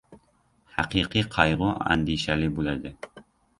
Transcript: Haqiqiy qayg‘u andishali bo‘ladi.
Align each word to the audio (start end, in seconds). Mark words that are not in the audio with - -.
Haqiqiy 0.77 1.27
qayg‘u 1.37 1.69
andishali 1.97 2.51
bo‘ladi. 2.59 2.97